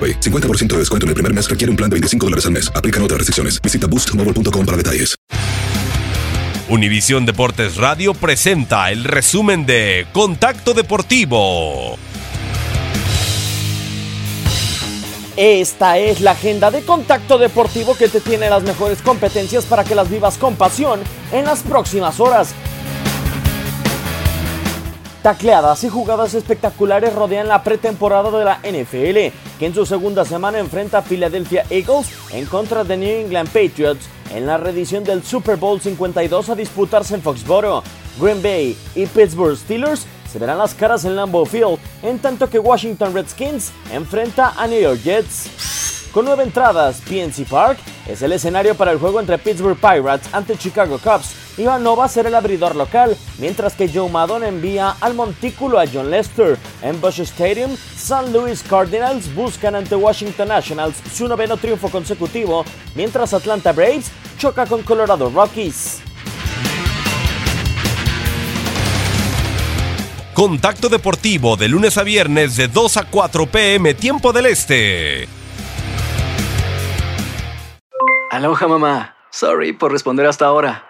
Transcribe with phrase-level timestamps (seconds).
[0.00, 0.20] AroPay.
[0.20, 2.72] 50% de descuento en el primer mes requiere un plan de 25 dólares al mes.
[2.74, 3.60] Aplican otras restricciones.
[3.60, 5.14] Visita boostmobile.com para detalles.
[6.70, 11.98] Univisión Deportes Radio presenta el resumen de Contacto Deportivo.
[15.36, 19.96] Esta es la agenda de Contacto Deportivo que te tiene las mejores competencias para que
[19.96, 21.00] las vivas con pasión
[21.32, 22.54] en las próximas horas.
[25.22, 30.58] Tacleadas y jugadas espectaculares rodean la pretemporada de la NFL, que en su segunda semana
[30.58, 35.56] enfrenta a Philadelphia Eagles en contra de New England Patriots en la reedición del Super
[35.56, 37.82] Bowl 52 a disputarse en Foxborough.
[38.18, 42.58] Green Bay y Pittsburgh Steelers se verán las caras en Lambeau Field, en tanto que
[42.58, 46.08] Washington Redskins enfrenta a New York Jets.
[46.12, 47.78] Con nueve entradas, PNC Park
[48.08, 51.49] es el escenario para el juego entre Pittsburgh Pirates ante Chicago Cubs.
[51.60, 56.58] Ivanova será el abridor local, mientras que Joe Maddon envía al montículo a John Lester.
[56.82, 58.30] En Bush Stadium, St.
[58.32, 64.82] Louis Cardinals buscan ante Washington Nationals su noveno triunfo consecutivo, mientras Atlanta Braves choca con
[64.82, 66.00] Colorado Rockies.
[70.32, 75.28] Contacto Deportivo de lunes a viernes de 2 a 4 pm tiempo del Este.
[78.30, 79.16] Aloha mamá.
[79.30, 80.89] Sorry por responder hasta ahora.